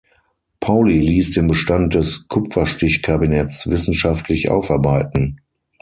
Pauli 0.59 0.99
ließ 0.99 1.35
den 1.35 1.45
Bestand 1.45 1.93
des 1.93 2.27
Kupferstichkabinetts 2.27 3.69
wissenschaftlich 3.69 4.49
aufarbeiten. 4.49 5.41